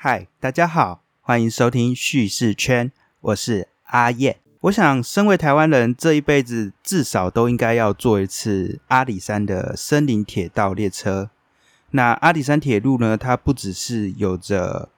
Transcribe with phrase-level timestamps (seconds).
[0.00, 4.36] 嗨，大家好，欢迎收听叙事圈，我是阿燕。
[4.60, 11.30] 我想，身为台湾人，这一辈子至少都应该要坐一次阿里山的森林铁道列车。
[11.90, 13.16] 那阿里山铁路呢？
[13.16, 14.88] 它不只是有着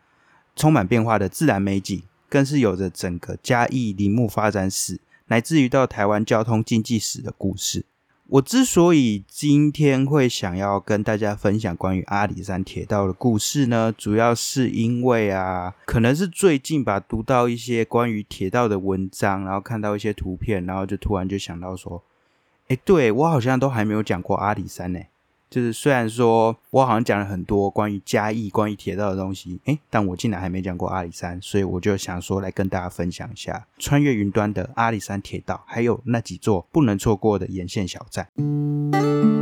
[0.54, 7.86] 充满变化的自然美景，更是有着整个嘉义林木发展史，乃至于到台湾交通经济史的故事。
[8.32, 22.04] 我之所以今天会想要跟大家分享关于阿里山铁道的故事呢，主要是因为啊，可能是最近吧，读到一些关于铁道的文章，然后看到一些图片，然后就突然就想到说，
[22.68, 25.00] 哎，对我好像都还没有讲过阿里山呢。
[25.50, 39.39] 就是虽然说我好像讲了很多关于嘉义、关于铁道的东西，诶，但我竟然还没讲过阿里山，所以我就想说来跟大家分享一下穿越云端的阿里山铁道，还有那几座不能错过的沿线小站。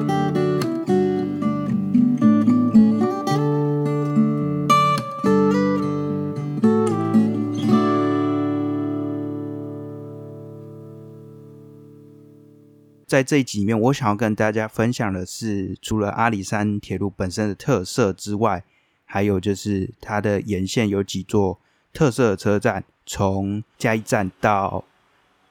[13.08, 18.62] 在这一集里面，我想要跟大家分享的是，除了阿里山铁路本身的特色之外，
[19.06, 21.58] 还有就是它的沿线有几座
[21.94, 24.84] 特色的车站，从嘉义站到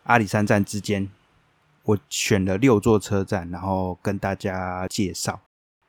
[0.03, 1.09] 阿里山站之间，
[1.81, 5.41] 我选了六座车站，然后跟大家介绍。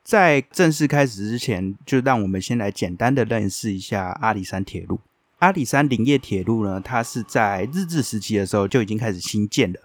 [0.03, 4.99] 在正式开始之前，就让我们先来简单的认识一下阿里山铁路。
[5.37, 9.81] 阿里山林业铁路呢，它是在日治时期的时候就已经开始新建了。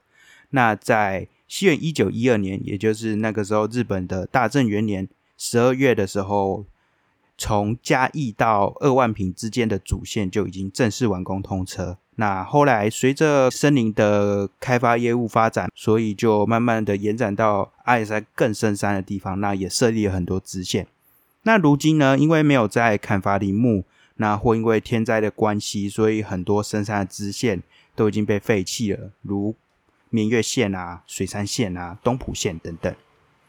[0.49, 6.65] 那在西元一九一二年，也就是那个时候，日本的大正元年十二月的时候，
[7.39, 11.97] 从嘉义到二万坪之间的主线就已经正式完工通车。
[12.17, 20.89] 那后来随着森林的开发业务发展，所以就慢慢的延展到阿里山更深山的地方，那也设立了很多支线。
[21.45, 23.85] 那如今呢，因为没有在砍伐林木，
[24.17, 27.63] 那或因为天灾的关系，所以很多深山的支线
[27.95, 29.55] 都已经被废弃了，如。
[30.15, 32.95] 明月线啊，水山线啊，东浦线等等。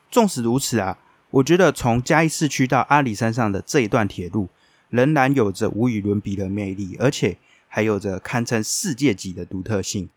[0.09, 0.97] 纵使如此啊，
[1.29, 4.49] 我觉得从嘉义市区到阿里山上的这一段铁路，
[4.89, 10.09] 仍然有着无与伦比的魅力，而且还有着堪称世界级的独特性。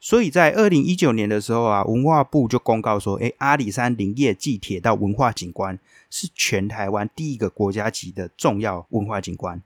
[0.00, 5.78] 所以在二零一九年的时候啊，文化部就公告说，哎，阿里山林业暨铁道文化景观
[6.08, 9.60] 是全台湾第一个国家级的重要文化景观。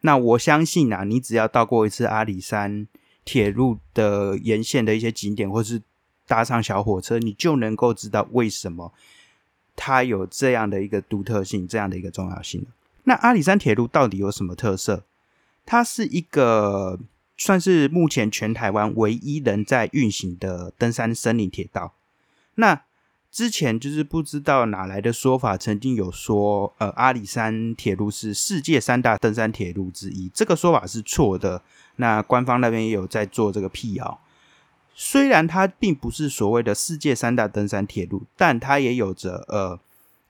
[0.00, 2.88] 那我相信啊，你只要到过一次阿里山。
[3.28, 5.82] 铁路的沿线的一些景点，或是
[6.26, 8.90] 搭上小火车，你就能够知道为什么
[9.76, 12.64] 它有这样的一个独特性，这样的一个重要性。
[13.04, 15.04] 那阿里山铁路到底有什么特色？
[15.66, 16.98] 它是一个
[17.36, 21.92] 算是目前全台湾唯一仍在运行的登山森林铁道。
[22.54, 22.80] 那
[23.30, 31.60] 之前就是不知道哪来的说法，曾经有说，呃，阿里山铁路是世界三大登山铁路之一，这个说法是错的。
[32.00, 34.20] 那官方那边也有在做这个辟谣，
[34.94, 39.78] 虽然它并不是所谓的世界三大登山铁路，但它也有着呃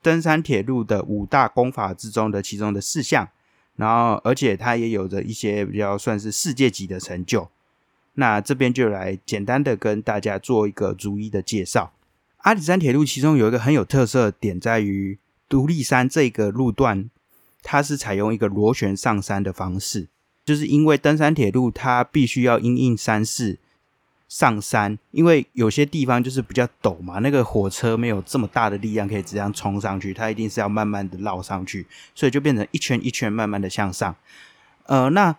[0.03, 3.29] 登山铁路的五大功法之中的其中的四项，
[3.77, 7.49] 然后而且它也有着一些比较算是世界级的成就。
[8.15, 11.93] 那这边就来简单的跟大家做一个逐一的介绍。
[12.39, 15.19] 阿里山铁路其中有一个很有特色点在于
[15.49, 17.11] 独立山这个路段，
[17.62, 20.09] 它是采用一个螺旋上山的方式。
[20.49, 23.59] 就是因为登山铁路它必须要因应山势
[24.31, 34.17] 上山，因为有些地方就是比较陡嘛，那个火车没有这么大的力量可以这样冲上去，它一定是要慢慢的绕上去，所以就变成一圈一圈慢慢的向上。
[34.87, 35.37] 呃，那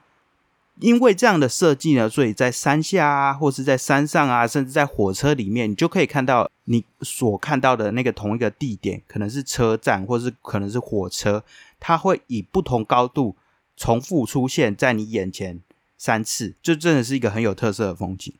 [0.79, 11.43] 因为这样的设计呢，所以在山下啊，或是在山上啊，甚至在火车里面，你就可以看到你所看到的那个同一个地点，可能是车站，或是可能是火车，
[11.79, 13.35] 它会以不同高度。
[13.79, 15.61] 重复出现在你眼前
[15.97, 18.33] 三次，就真的是一个很有特色的风景。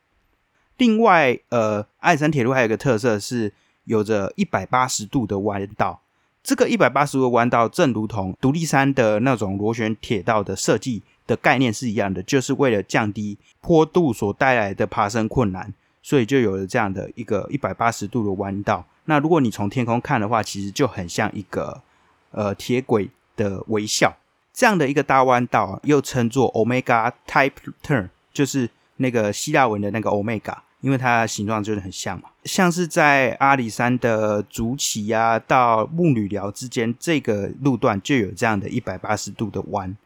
[0.76, 3.52] 另外，呃，爱山铁路还有一个特色是
[3.84, 6.02] 有着一百八十度的弯道。
[6.42, 15.72] 这个一百八十度弯道，正如同独立山的那种螺旋铁道的设计的概念是一样的，就是为了降低坡度所带来的爬升困难，
[16.02, 18.86] 所以就有了这样的一个一百八十度的弯道。
[19.06, 21.82] 那如果你从天空看的话，其实就很像一个
[22.30, 24.16] 呃铁轨的微笑。
[24.60, 27.52] 这样的一个大弯道，又称作 Omega Type
[27.82, 28.68] Turn，就是
[28.98, 32.28] 那个希腊文的那个 Omega，因为它形状就是很像嘛。
[32.44, 39.96] 像是在阿里山的竹崎啊到木女寮之间这个路段，就有这样的一百八十度的弯。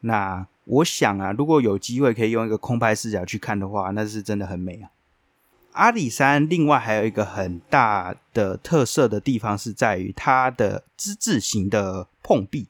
[0.00, 4.88] 那我想啊，如果有机会可以用一个空拍视角去看的话，那是真的很美啊。
[5.72, 12.68] 阿里山另外还有一个很大的特色的地方，是在于它的之字形的碰壁。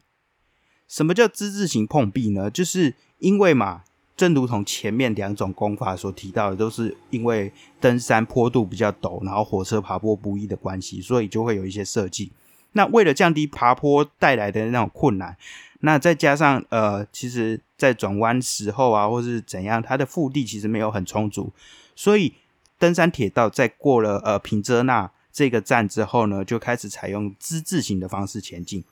[0.92, 2.50] 什么叫之字形碰壁呢？
[2.50, 3.82] 就是因为嘛，
[4.14, 7.50] 正如同前面两种功法所提到的，都是因为
[7.80, 12.30] 登山坡度比较陡，然后火车爬坡不易的关系，所以就会有一些设计。
[12.72, 15.34] 那为了降低爬坡带来的那种困难，
[15.80, 21.50] 那再加上呃，其实在转弯时候啊，或是怎样，它的腹地其实没有很充足，
[21.96, 22.34] 所以
[22.78, 28.84] 登山铁道在过了呃平遮那这个站之后呢，就开始采用之字形的方式前进。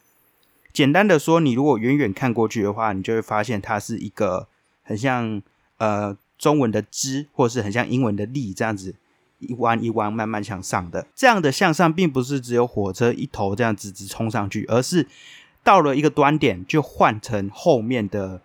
[0.73, 4.49] 简单的说，你如果远远看过去的话，你就会发现它是一个
[4.83, 5.43] 很像
[5.79, 8.95] 呃中文的之，或是很像英文的力这样子。
[9.39, 15.07] 一弯一弯慢慢向上的，这样的向上并不是只有火车一头这样直直冲上去，而是
[15.65, 18.43] 到了一个端点就换成后面的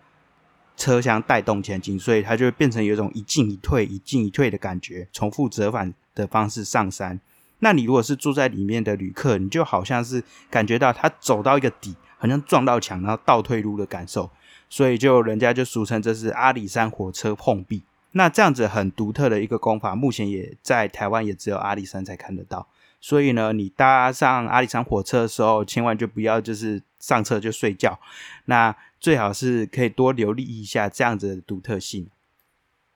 [0.74, 7.20] 车厢带动前进，所以它就会变成有一种一进一退、一进一退的感觉，重复折返的方式上山。
[7.58, 14.30] 那你如果是住在里面的旅客，你就好像是感觉到他走到一个底，好像撞到墙，然后倒退路的感受，
[14.68, 17.82] 所以就人家就俗称这是阿里山火车碰壁。
[18.12, 22.66] 那这样子很独特的一个功法，目前也在台湾也只有阿里山才看得到。
[22.98, 27.98] 所以呢，你搭上阿里山火车的时候，千万就不要就是上车就睡觉。
[28.46, 32.08] 那最好是可以多留意一下这样子的独特性。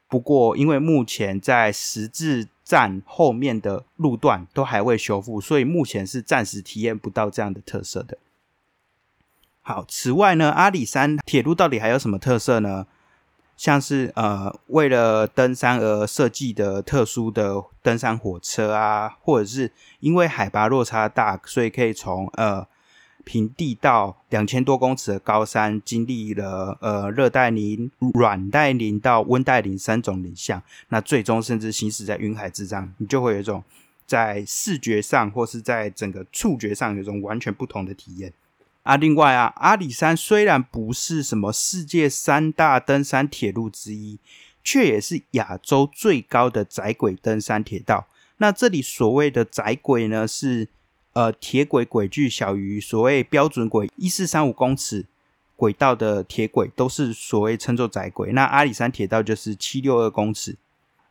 [0.08, 8.17] 不过，因为目前在十字站后面的路段都还未修复，所以目前是暂时体验不到这样的特色的。
[9.70, 12.88] 好，此外呢，阿里山铁路到底还有什么特色呢？
[13.56, 19.70] 像是呃，为了登山而设计的特殊的登山火车啊，或者是
[20.00, 22.67] 因为海拔落差大，所以可以从呃
[23.22, 33.62] 平地到两千多公尺的高山，经历了呃热带林、软带林到温带林三种林相，那最终甚至行驶在云海之上，你就会有一种
[34.05, 38.32] 在视觉上或是在整个触觉上有一种完全不同的体验。
[38.90, 44.19] 啊，另外啊，阿里山虽然不是什么世界三大登山铁路之一，
[44.64, 48.08] 却也是亚洲最高的窄轨登山铁道。
[48.38, 50.66] 那这里所谓的窄轨呢，是
[51.12, 55.06] 呃铁轨轨距小于所谓标准轨一四三五公尺
[55.54, 58.32] 轨道的铁轨，都是所谓称作窄轨。
[58.32, 60.56] 那阿里山铁道就是七六二公尺。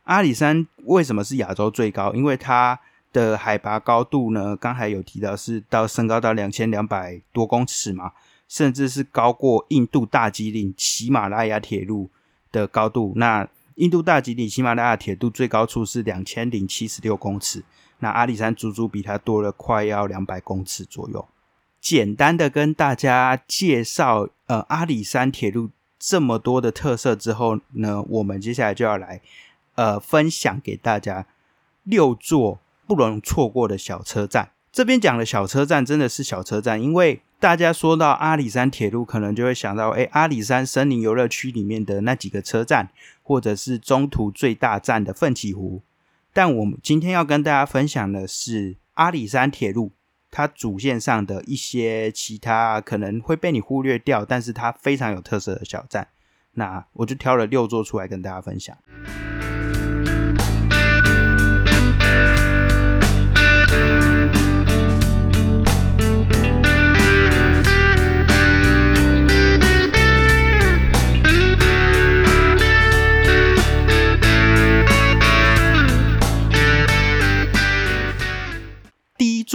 [0.02, 2.12] 阿里山为什么是亚洲最高？
[2.12, 2.78] 因为它
[3.12, 4.54] 的海拔高度呢？
[4.54, 8.12] 刚才有提到是到升高到两千两百多公尺嘛，
[8.48, 12.08] 甚至是高过印度大吉岭喜马拉雅铁路
[12.52, 13.12] 的高度。
[13.16, 17.64] 那印度大吉岭喜马拉雅铁路最高处是两千零七十六公尺，
[17.98, 21.26] 那阿里山足足比它多了快要两百公尺左右。
[21.80, 29.20] 简单的跟大家介绍呃阿里山铁路这么多的特色之后呢，我们接下来就要来
[29.74, 31.26] 呃分享给大家
[31.82, 32.60] 六座。
[32.90, 42.90] 不容错过的小车站，这边讲的小车站真的是小车站，因为大家说到阿里山铁路，可能就会想到，哎，阿里山森林游乐区里面的那几个车站，
[43.22, 45.82] 或者是中途最大站的奋起湖。
[46.32, 49.92] 但我们今天要跟大家分享的是阿里山铁路
[50.32, 56.08] 它主线上的一些其他可能会被你忽略掉，但是它非常有特色的小站。
[56.54, 58.76] 那我就挑了六座出来跟大家分享。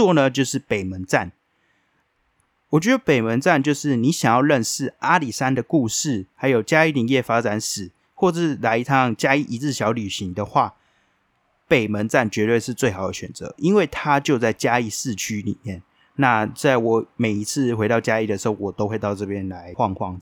[0.06, 1.32] 座呢，就是北门站。
[2.70, 10.76] 我觉得北门站就是你想要认识阿里山的故事，还有嘉义林业发展史，或者是来一趟嘉义一日小旅行的话，
[11.68, 15.82] 北门站绝对是最好的选择，因为它就在嘉义市区里面。
[16.18, 20.22] 那在我每一次回到嘉义的时候，我都会到这边来晃晃。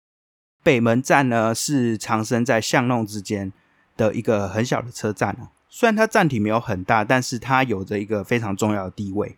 [0.62, 3.52] 北门站呢，是藏身在巷弄之间
[3.98, 5.50] 的一个很小的车站啊。
[5.70, 9.38] 虽然它站体没有很大，但是它有着一个非常重要的地位。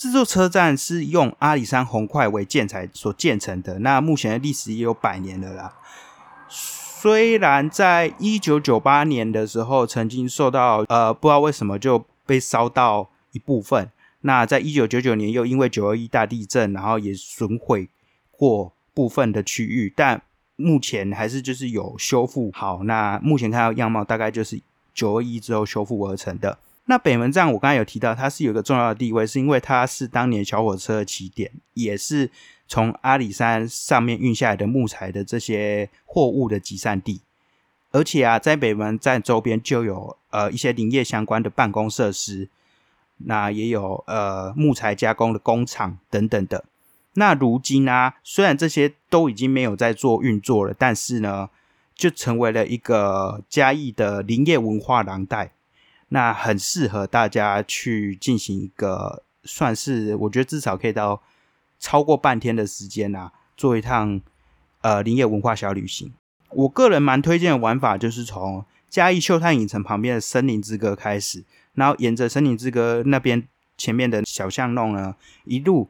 [0.00, 5.74] 这座车站是用阿里山红块为建材所建成的，那目前的历史也有百年了啦。
[6.48, 13.90] 虽然在一九九八年的时候曾经受到呃不知道为什么就被烧到一部分，
[14.22, 17.90] 那在一九九九年又因为九二一大地震，然后也损毁
[18.30, 20.22] 过部分的区域，但
[20.56, 22.84] 目前还是就是有修复好。
[22.84, 24.62] 那目前看到样貌大概就是
[24.94, 26.56] 九二一之后修复而成的。
[26.90, 32.28] 那北门站我刚才有提到，它是有一个重要的地位，是因为它是当年小火车的起点，也是
[32.66, 37.20] 从阿里山上面运下来的木材的这些货物的集散地。
[37.92, 42.48] 而且啊，在北门站周边就有呃一些林业相关的办公设施，
[43.18, 46.64] 那也有呃木材加工的工厂等等的。
[47.14, 51.50] 那如今啊，虽然这些都已经没有在做运作了，但是呢，
[51.94, 55.52] 就成为了一个嘉义的林业文化廊带，
[56.10, 61.22] 那很适合大家去进行一个，算是我觉得至少可以到
[61.80, 64.20] 超过半天的时间啊，做一趟
[64.82, 66.12] 呃林业文化小旅行。
[66.50, 71.42] 我个人蛮推荐的玩法，就是从嘉义秀泰影城旁边的森林之歌开始，
[71.74, 75.88] 然后沿着森林之歌那边前面的小巷弄呢，一路。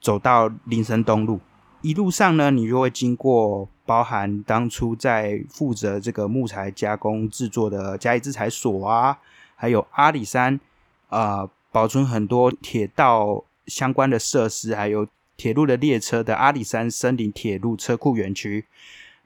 [0.00, 1.40] 走到林森东路，
[1.80, 9.18] 一路上呢，你就会经过包含当初在负责这个木材加工制作的嘉义制材所啊，
[9.64, 10.60] 还有阿里山
[11.08, 18.66] 啊，保存很多铁道相关的设施，还有铁路的列车的阿里山森林铁路车库园区，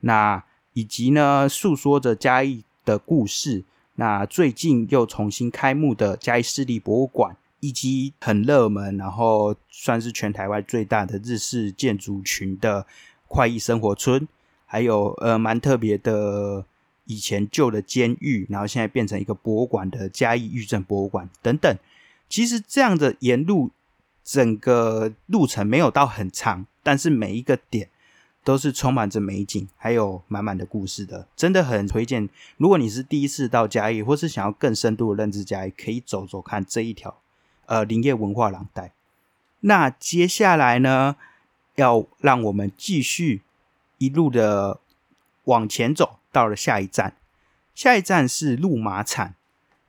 [0.02, 3.64] 那以及呢，诉说着嘉义的故事，
[3.97, 7.37] 那最近又重新开幕的嘉义市立博物馆。
[7.61, 12.87] 以及很热门，然后算是全台湾最大的日式建筑群的
[13.26, 14.28] 快意生活村，
[14.64, 16.64] 还有呃蛮特别的
[17.09, 21.77] 以前旧的监狱，然后现在变成一个博物馆的嘉义狱政博物馆等等。
[22.29, 23.71] 其实这样的沿路
[24.23, 27.88] 整个路程没有到很长，但是每一个点
[28.45, 32.29] 都是充满着美景，还有满满的故事的，真的很推荐。
[32.59, 37.19] 如果你是第一次到嘉义，或是想要更深度的认知嘉义，可以走走看这一条。
[37.65, 38.93] 呃，林业文化廊带。
[39.61, 41.17] 那接下来呢，
[41.77, 43.43] 要让我们继续
[43.99, 44.81] 一路的
[45.49, 47.14] 往前走，到了下一站。
[47.75, 49.35] 下一站是鹿马场。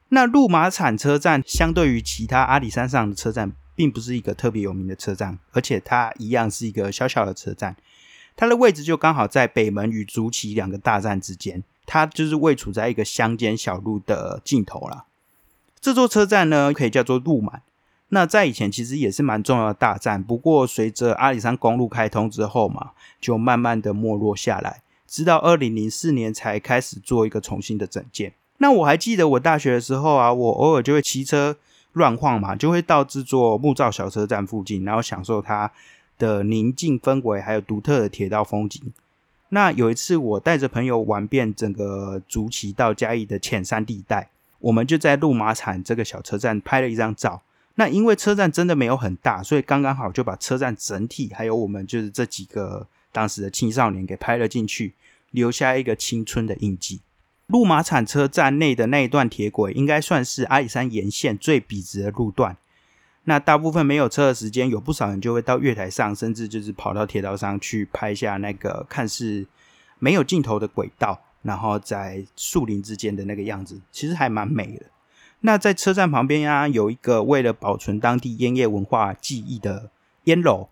[0.10, 7.76] 那鹿马场车站相对于其他阿里山上的车站，并不是一个特别有名的车站，而且它一样是一个小小的车站。
[8.36, 15.06] 它的位置就刚好在北门与竹崎两个大站之间，它就是位处在一个乡间小路的尽头了。
[15.82, 17.62] 这座车站呢，可以叫做鹿满。
[18.10, 28.34] 那在以前其实也是蛮重要的大站，不过随着阿里山公路开通之后嘛，就慢慢的没落下来，直到二零零四年才开始做一个重新的整建。
[28.60, 31.58] 那我还记得我大学的时候啊，我偶尔就会骑车
[31.94, 35.72] 乱晃嘛，就会到这座木造小车站附近，然后享受它
[36.18, 38.82] 的宁静氛围，还有独特的铁道风景。
[39.50, 47.42] 那有一次我带着朋友玩遍整个竹崎到嘉义的浅山地带，我们就在鹿马场这个小车站拍了一张照。
[47.76, 54.94] 那因为车站真的没有很大，所以刚刚好就把车站整体，还有我们就是这几个当时的青少年给拍了进去，
[55.32, 57.02] 留下一个青春的印记。
[57.48, 62.56] 路马场车站内的那一段铁轨，应该算是阿里山沿线最笔直的路段。
[63.24, 69.46] 那大部分没有车的时间，有不少人就会到月台上，甚至就是跑到铁道上去拍下那个看似
[69.98, 74.86] 没有尽头的轨道，然后在树林之间的那个样子，其实还蛮美的。
[75.42, 79.90] 那在车站旁边呀，有一个为了保存当地烟叶文化记忆的
[80.26, 80.70] 烟楼。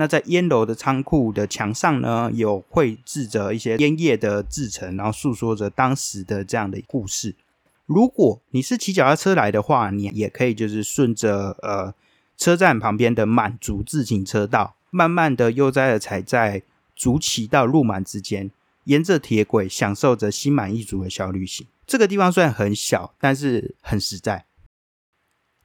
[0.00, 7.36] 那在烟楼的仓库的墙上呢，有绘制着一些烟叶的制成，然后诉说着当时的这样的故事。
[7.84, 11.92] 如果你是骑脚踏车来的话，你也可以就是顺着呃
[12.38, 16.62] 车站旁边的满足自行车道，慢慢的悠哉的踩在
[16.96, 18.50] 竹崎到路满之间，
[18.84, 21.66] 沿着铁轨享受着心满意足的小旅行。
[21.86, 24.46] 这个地方虽然很小，但是很实在。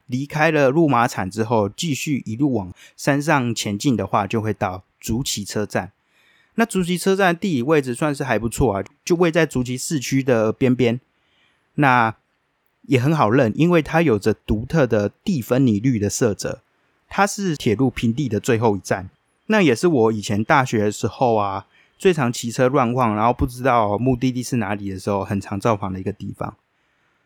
[0.08, 5.92] 离开了路马场之后，继续一路往山上前进的话，就会到竹崎车站。
[6.56, 11.00] 那竹崎车站地理位置算是还不错啊，就位在竹崎市区的边边。
[11.76, 12.16] 那
[12.84, 16.62] 也很好认，因为它有着独特的地分离率的色泽。
[17.08, 19.10] 它是铁路平地的最后一站。
[19.48, 21.68] 那也是我以前大学的时候啊。
[21.98, 26.54] 最常骑车乱晃，然后不知道目的地是哪里的时候，很常造访的一个地方。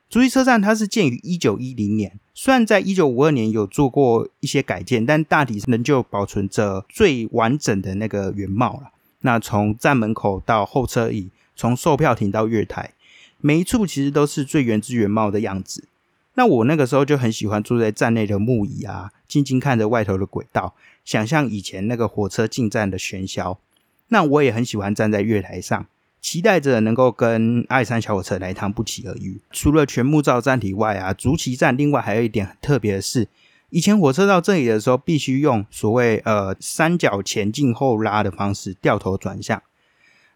[0.10, 8.92] 竹崎车站它是建于一九一零年，虽然在一九五二年有做过一些改建，但大体仍旧保存着最完整的那个原貌了。
[9.22, 12.94] 那从站门口到候车椅，从售票亭到月台，
[13.38, 15.88] 每一处其实都是最原汁原貌的样子。
[16.34, 20.74] 那我那个时候就很喜欢坐在站内的木椅啊，静静看着外头的轨道，
[21.06, 23.60] 想象以前那个火车进站的喧嚣。
[24.08, 25.86] 那我也很喜欢站在月台上，
[26.22, 29.42] 期待着能够跟阿里山小火车来一趟不期而遇。
[29.52, 33.28] 除了全木造站体外啊，竹崎站另外还有一点特别的是，
[33.70, 39.62] 以前火车到这里的时候，必须用所谓呃三角前进后拉的方式掉头转向。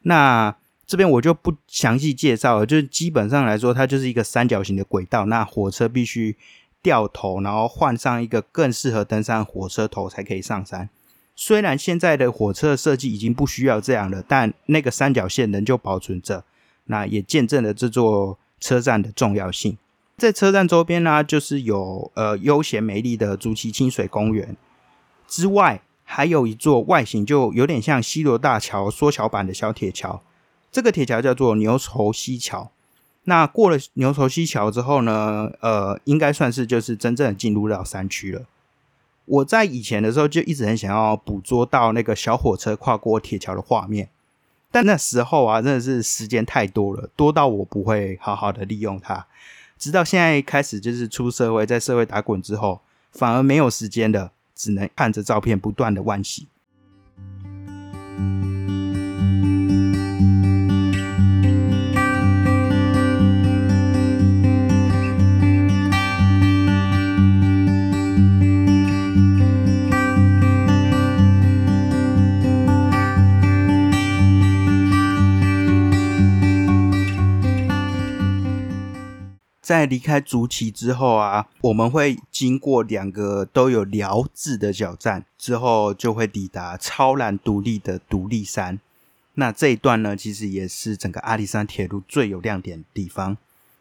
[0.04, 5.26] 那这边我就不详细介绍了，就是基本上来说，它就是一个三角形的轨道。
[5.26, 6.36] 那火车必须
[6.82, 10.90] 掉头，然后换上一个更适合登山火车头才可以上山。
[11.36, 16.46] 虽然现在的火车设计已经不需要这样了，但那个三角线仍旧保存着，
[16.86, 19.78] 那也见证了这座车站的重要性。
[20.16, 24.56] 在车站周边呢，就是有呃悠闲美丽的竹崎清水公园
[25.28, 30.22] 之外，还有一座外形就有点像西罗大桥缩小版的小铁桥，
[30.72, 32.72] 这个铁桥叫做牛头溪桥。
[33.24, 38.44] 那过了牛头溪桥之后呢，呃，应该算是就是真正进入到山区了。
[39.26, 44.10] 我在以前的时候就一直很想要捕捉到那个小火车跨过铁桥的画面，
[44.72, 49.26] 但那时候啊，真的是时间太多了，多到我不会好好的利用它。
[49.78, 56.48] 直到现在开始就是出社会，在社会打滚之后，反而没有时间了，只能看着照片不断的惋惜。
[79.74, 88.80] 在离开竹崎之后啊，我们会经过两个都有“辽”字的小站，之后就会抵达超然独立的独立山。
[89.34, 93.36] 那这一段呢，其实也是整个阿里山铁路最有亮点的地方。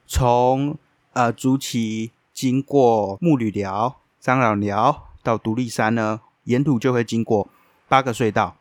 [0.07, 0.79] 从
[1.13, 7.51] 呃竹崎经过木吕寮、张老寮到独立山呢，沿途就会经过
[7.87, 8.57] 八个隧道，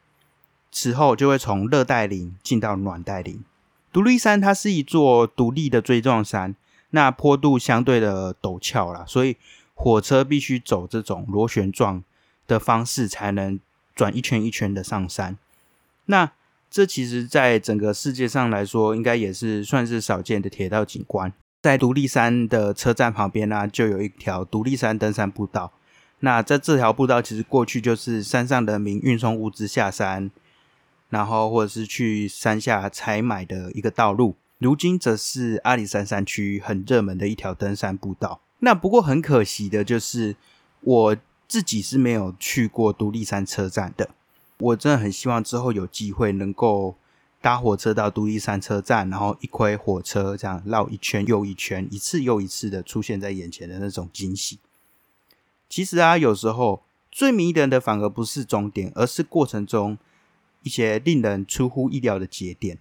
[0.70, 3.42] 此后就会从热带林进到暖带林。
[3.94, 6.56] 独立山它是一座独立的锥状山。
[6.92, 9.36] 那坡度相对的陡峭啦，所以
[9.74, 12.04] 火车必须走这种螺旋状
[12.48, 13.60] 的方式，才能
[13.96, 15.38] 转一圈一圈的上山。
[16.06, 16.32] 那
[16.70, 21.34] 这其实在整个世界上来说，应该也是算是少见的铁道景观。
[21.62, 25.72] 在独立山的车站旁边呢，就有一条独立山登山步道。
[26.20, 30.30] 那在这条步道，其实过去就是山上人民运送物资下山，
[31.10, 34.36] 然后或者是去山下采买的一个道路。
[34.62, 38.42] 如今则是阿里山山区很热门的一条登山步道。
[38.60, 40.36] 那不过很可惜的就是，
[40.82, 44.12] 我自己是没有去过独立山车站的。
[44.60, 46.96] 我真的很希望之后有机会能够
[47.42, 54.60] 搭火车到独立山车站，然后一亏火车这样绕一圈又一圈，一次又一次的出现在眼前的那种惊喜。
[55.68, 59.98] 其实啊，有时候最迷人的反而不是终点，而是过程中
[60.62, 62.78] 一些令人出乎意料的节点。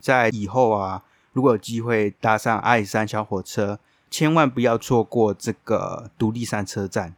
[0.00, 1.04] 在以后啊。
[1.38, 3.78] 如果有机会搭上阿里山小火车，
[4.10, 7.14] 千万不要错过这个独立山车站，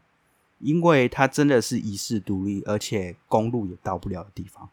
[0.58, 4.68] 因为它真的是遗世独立，而且公路也到不了的地方。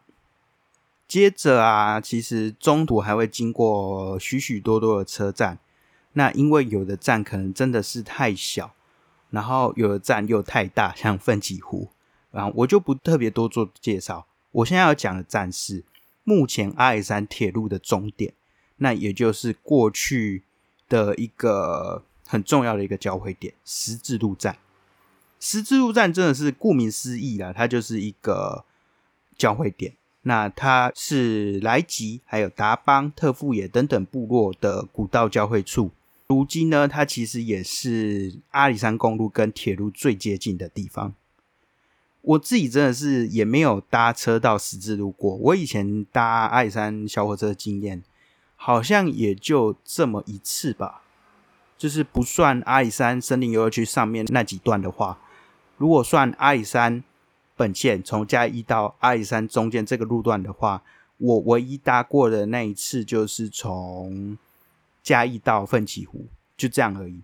[1.06, 5.58] 接着啊，其实中途还会经过许许多多的车站，
[6.12, 8.74] 那因为有的站可能真的是太小，
[9.30, 11.88] 然后有的站又太大， 像奋起湖，
[12.30, 14.26] 然后我就不特别多做介绍。
[14.52, 15.82] 我现在要讲的站是
[16.22, 18.34] 目前阿里山铁路的终点。
[18.78, 20.42] 那也就是过去
[20.88, 24.56] 的一个很重要的一个交汇点——十字路站。
[25.40, 28.64] 十字路站真的是顾名思义啦，它就是一个
[29.36, 29.92] 交汇点。
[30.22, 35.90] 那它是莱吉、还有达邦、特富野等等部落的古道交汇处。
[36.26, 41.14] 如今呢，它其实也是阿里山公路跟铁路最接近的地方。
[42.20, 45.36] 我自己真的是也没有搭车到十字路过。
[45.36, 48.02] 我以前搭阿里山小火车的经验。
[48.60, 51.02] 好像也就这么一次吧，
[51.78, 55.16] 就是不算阿里山森林游乐区上面那几段的话，
[55.76, 57.04] 如果算阿里山
[57.56, 60.82] 本线从嘉义到阿里山中间这个路段的话，
[61.18, 64.36] 我唯一搭过的那一次就是从
[65.04, 67.22] 嘉义到奋起湖，就这样而已。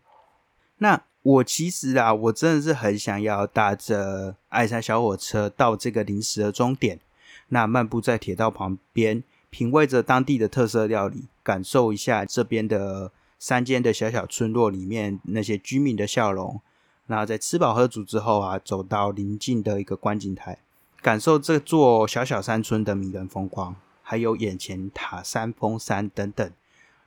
[0.79, 7.01] 那我其实啊，我真的是很想要搭着阿里山小火车到这个临时的终点，
[7.49, 9.25] 那漫步在铁道旁边。
[9.55, 16.61] 品味着当地的特色料理，感受一下这边的山间的小小村落里面那些居民的笑容。
[17.07, 20.59] 那在吃饱喝足之后啊，走到邻近的一个观景台，
[21.01, 26.51] 感受这座小小山村的迷人风光，还有眼前塔山、峰山等等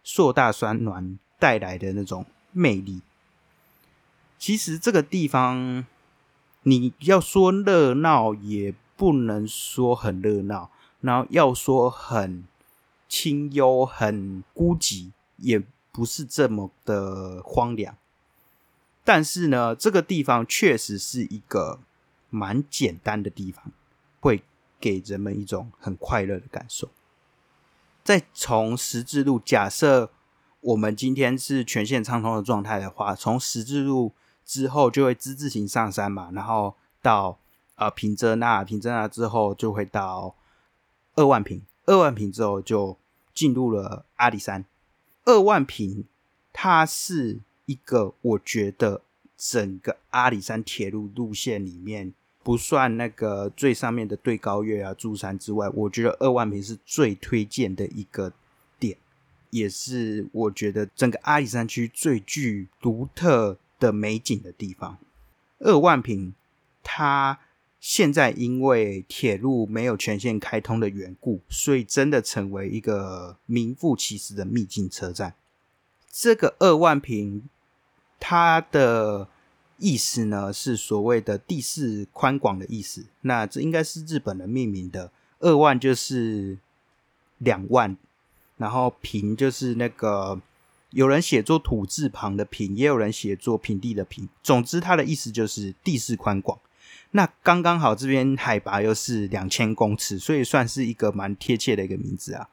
[0.02, 3.02] 硕大山峦带来的那种魅力。
[4.40, 5.86] 其实这个地方，
[6.64, 10.70] 你要说热闹，也不能说很热闹。
[11.08, 12.44] 然后要说很
[13.08, 17.96] 清幽、很孤寂，也不是这么的荒凉。
[19.06, 21.80] 但是呢，这个地方确实是一个
[22.30, 23.72] 蛮简单的地方，
[24.20, 24.44] 会
[24.82, 26.90] 给人们一种很快乐的感受。
[28.04, 30.12] 再从十字路，假设
[30.60, 34.12] 我们今天是全线畅通的状态的话，从十字路
[34.44, 37.40] 之后就会之字形上山嘛，然后到
[37.76, 40.36] 呃平泽那，平泽那之后就会到。
[41.18, 42.96] 二万平，二万平之后就
[43.34, 44.64] 进入了阿里山。
[45.26, 46.06] 二万平，
[46.54, 49.02] 它是一个我觉得
[49.36, 58.32] 整个阿里山铁路路线里面不算那个最上面的对高月啊、珠山之外，我觉得二万坪是最推荐的一个
[58.80, 58.96] 点，
[59.50, 64.98] 也是我觉得整个阿里山区最具独特的美景的地方。
[65.60, 66.34] 二万坪，
[66.84, 67.40] 它
[67.90, 75.36] 现在因为铁路没有全线开通的缘故，所以真的成为一个名副其实的秘境车站。
[76.12, 77.44] 这个二万坪，
[78.20, 79.30] 它的
[79.78, 83.06] 意思呢是所谓的地势宽广的意思。
[83.22, 85.10] 那这应该是日本人命名的。
[85.40, 86.58] 二万就是
[87.38, 87.96] 两万，
[88.58, 90.42] 然后平就是那个
[90.90, 94.28] 有人写作土字旁的平，也有人写作平地的平。
[94.44, 96.60] 总之，它的意思就是地势宽广。
[97.12, 102.50] 那刚刚好，这边海拔又是两千公尺，所以算是一个蛮贴切的一个名字啊。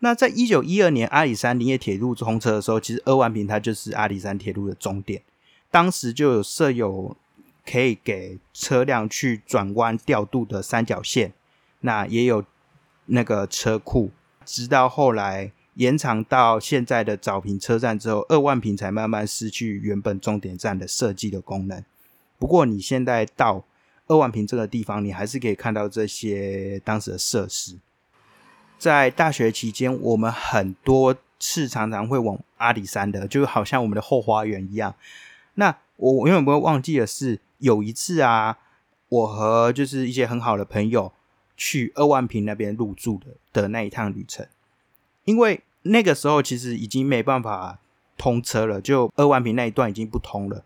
[0.00, 5.22] 那在一九一二年阿里山林业铁路通车的时候，其实二万坪它就是阿里山铁路的终点。
[5.70, 7.16] 当时就有设有
[7.64, 11.32] 可以给车辆去转弯调度的三角线，
[11.80, 12.44] 那也有
[13.06, 14.10] 那个车库。
[14.44, 21.82] 直到后来延长到现在的早平车站之后，二万坪才慢慢失去原本终点站的设计的功能。
[22.38, 23.64] 不过你现在到
[24.06, 27.78] 二万坪这个地方，你还是可以看到这些当时的设施。
[28.78, 34.94] 在大学期间，我们很多次常常会往阿里山的，就好像我们的后花园一样。
[35.54, 38.58] 那我永远不会忘记的是，有一次啊，
[39.08, 41.12] 我和就是一些很好的朋友
[41.56, 44.46] 去二万坪那边入住的的那一趟旅程，
[45.24, 47.78] 因为那个时候其实已经没办法
[48.18, 50.64] 通车了，就二万坪那一段已经不通了。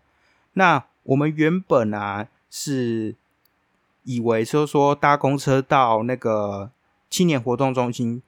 [0.53, 3.15] 那我们原本啊是
[4.09, 6.71] 以为说说搭公车到那个
[7.11, 8.23] 青年活动中心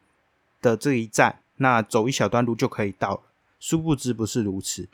[0.61, 3.23] 的这一站，那走一小段路就可以到，
[3.59, 4.87] 殊不知不是如此。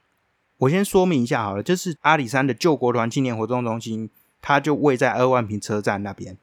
[0.60, 4.10] 我先说明一下好了，就是阿里山的救国团青年活动中心，
[4.42, 6.38] 它就位在二万坪车站那边。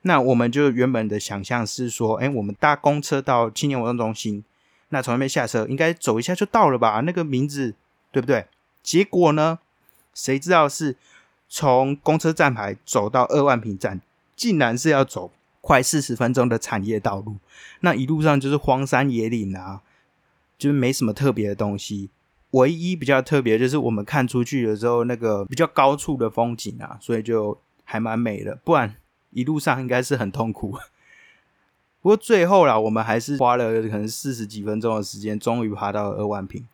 [0.00, 4.42] 那我们就原本的想象是说，哎，我们搭公车到青年活动中心，
[4.88, 7.00] 那从那边下车，应该走一下就到了吧？
[7.00, 7.74] 那个名字
[8.10, 8.46] 对不对？
[8.82, 9.58] 结果呢，
[10.14, 10.96] 谁知道是
[11.52, 14.00] 从公车站牌走到二万坪站，
[14.36, 17.36] 竟然是要走快四十分钟的产业道路。
[17.80, 19.82] 那一路上就是荒山野岭啊，
[20.56, 22.08] 就是没什么特别的东西。
[22.52, 28.56] 唯一比较特别就是我们看出去的时候，那个比较高处的风景啊，所以就还蛮美的。
[28.64, 28.94] 不然
[29.30, 30.78] 一路上应该是很痛苦。
[32.00, 36.66] 不过最后啦，我们还是花了可能四十几分钟的时间，终于爬到了二万坪。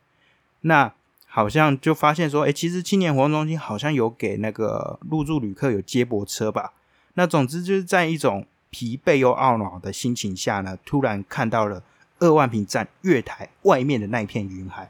[0.61, 0.93] 那
[1.37, 6.73] 好像就发现说，哎，其实青年活动中心好像有给那个入住旅客有接驳车吧。
[7.13, 11.83] 那总之就是在一种疲惫又懊恼的心情下呢，突然看到了
[12.17, 14.89] 二万坪站月台外面的那一片云海。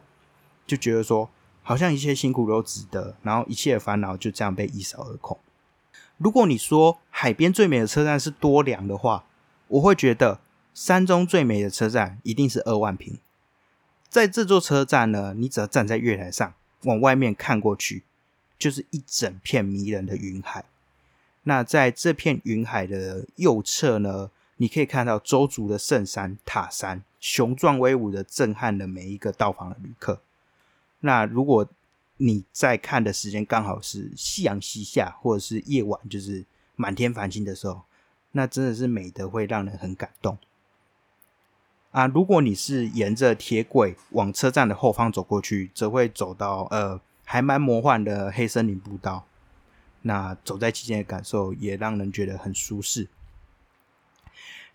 [0.65, 1.29] 就觉得说，
[1.63, 5.37] 好像一切辛苦都值得，然后一切烦恼就这样被一扫而空。
[6.15, 9.25] 如果你说海边最美的车站是多良的话，
[9.67, 10.39] 我会觉得
[10.73, 13.17] 山中最美的车站一定是二万坪。
[14.09, 18.03] 在这座车站呢，你只要站在月台上，往外面看过去，
[18.57, 20.65] 就是一整片迷人的云海。
[21.43, 30.21] 那在这片云海的右侧呢，你可以看到周族的圣山塔山，雄壮威武的震撼了每一个到访的旅客。
[31.01, 31.67] 那如果
[32.17, 36.43] 你在看的时间刚好是夕阳西下，或者是夜晚，就是
[36.75, 37.81] 满天繁星的时候，
[38.31, 40.37] 那真的是美的会让人很感动
[41.97, 42.05] 啊！
[42.13, 49.25] 如果你是沿着铁轨往车站的后方走过去，则会走到呃还蛮魔幻的黑森林步道。
[50.03, 53.07] 那走在期间的感受也让人觉得很舒适。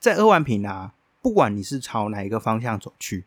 [0.00, 3.24] 在二万坪啊，不管你是朝哪一个方向走去。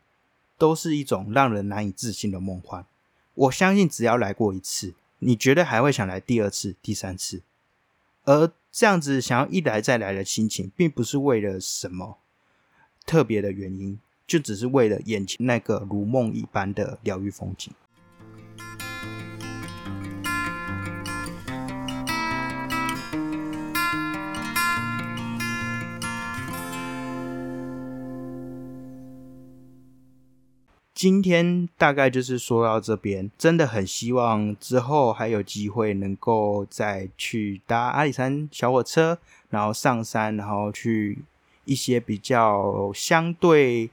[0.58, 2.86] 都是一种让人难以置信的梦幻。
[3.34, 7.42] 我相信，只要来过一次，你绝对还会想来第二次、第三次。
[8.24, 12.20] 而这样子想要一来再来的心情，并不是为了什么
[13.06, 17.72] 特别的原因，就只是为了眼前那个如梦一般的疗愈风景。
[30.96, 41.20] 今天大概就是说到这边，真的很希望之后还有机会能够再去搭阿里山小火车，然后上山，然后去
[41.66, 43.90] 一些比较相对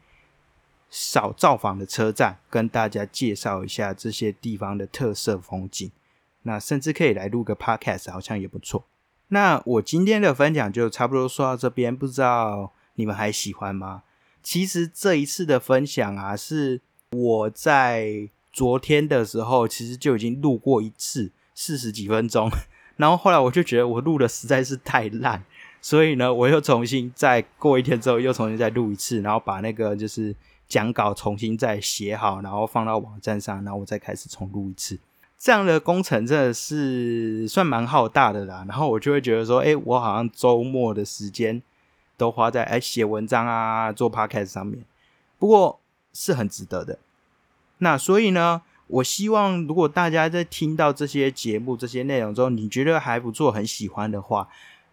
[0.89, 5.91] 少造访的车站，跟大家介绍一下这些地方的特色风景。
[6.43, 8.85] 那甚至可以来录个 podcast，好像也不错。
[9.29, 14.03] 那我今天的分享就差不多说到这边，不知道你们还喜欢吗？
[14.43, 16.81] 其实这一次的分享啊，是。
[17.15, 22.49] 我在昨天的时候，其实就已经录过一次四十几分钟，
[22.97, 25.45] 然后后来我就觉得我录的实在是太烂，
[25.85, 30.35] 所以呢，我又重新再过一天之后又重新再录一次，然后把那个就是
[30.69, 34.97] 讲稿重新再写好，然后放到网站上，然后我再开始重录一次。
[35.37, 38.65] 这样的工程真的是算蛮浩大的啦。
[38.69, 41.61] 然后我就会觉得说，哎，我好像周末的时间
[42.17, 44.85] 都花在哎写文章啊、做 podcast 上面，
[45.39, 45.81] 不过
[46.13, 46.99] 是很值得的。
[47.79, 48.63] 那所以呢？
[48.89, 54.47] 我希望，如果大家在听到这些节目、这些内容之后，你觉得还不错、很喜欢的话，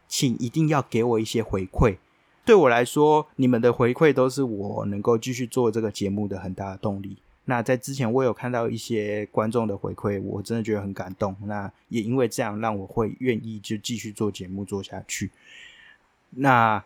[0.09, 1.95] 请一定要给我一些回馈。
[2.43, 7.15] 对我来说，你们的回馈都是我能够继续做这个节目的很大的动力。
[7.45, 11.33] 那在之前，我有看到一些观众的回馈，我真的觉得很感动。
[11.45, 15.31] 那也因为这样，让我会愿意就继续做节目做下去。
[16.31, 16.83] 那。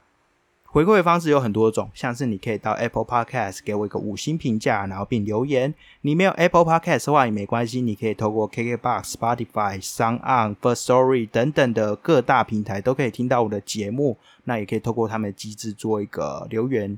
[0.73, 5.71] 回馈的方式有很多种，像是你可以到 Apple Podcast 给我一个五星评价，然后并留言。
[6.01, 14.17] 你没有 Apple Podcast 的话也没关系，你可以透过 KKBox、Spotify、Sound On、First Story 等等的各大平台都可以听到我的节目。
[14.45, 16.97] 那也可以透过他们的机制做一个留言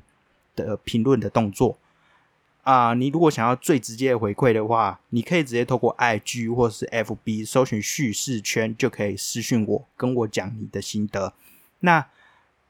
[0.54, 1.76] 的评论的动作。
[2.62, 11.34] 啊，你如果想要最直接的回馈的话，你可以直接透过 IG 或是 FB 搜寻叙事圈，就可以私讯我，跟我讲你的心得。
[11.80, 12.06] 那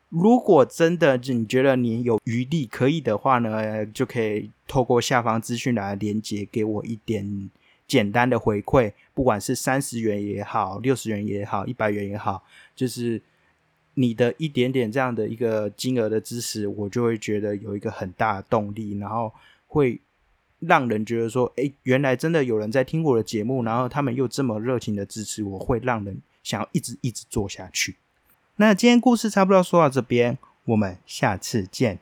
[0.09, 7.51] 如果真的你觉得你有余力可以的话呢，就可以透过下方资讯来连接给我一点
[7.89, 13.21] 简单的回馈，不管是三十元也好，六十元也好，一百元也好，就是
[13.95, 19.33] 你的一点点这样的一个金额的支持，我就会觉得有一个很大的动力，然后
[19.67, 20.01] 会
[20.61, 27.97] 让人觉得说，哎，原来真的有人在听我的节目，然后他们又这么热情的支持我，会让人想要一直一直做下去。
[28.59, 31.99] 那今天故事差不多说到这边，我们下次见。